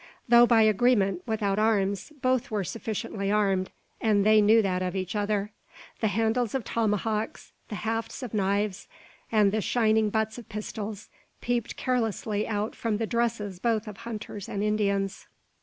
Though 0.27 0.47
by 0.47 0.63
agreement 0.63 1.21
without 1.27 1.59
arms, 1.59 2.11
both 2.23 2.49
were 2.49 2.63
sufficiently 2.63 3.29
armed, 3.31 3.69
and 4.01 4.25
they 4.25 4.41
knew 4.41 4.63
that 4.63 4.81
of 4.81 4.95
each 4.95 5.15
other. 5.15 5.51
The 5.99 6.07
handles 6.07 6.55
of 6.55 6.63
tomahawks, 6.63 7.51
the 7.69 7.75
hafts 7.75 8.23
of 8.23 8.33
knives, 8.33 8.87
and 9.31 9.51
the 9.51 9.61
shining 9.61 10.09
butts 10.09 10.39
of 10.39 10.49
pistols, 10.49 11.07
peeped 11.39 11.75
carelessly 11.77 12.47
out 12.47 12.75
from 12.75 12.97
the 12.97 13.05
dresses 13.05 13.59
both 13.59 13.87
of 13.87 13.97
hunters 13.97 14.49
and 14.49 14.63
Indians. 14.63 15.27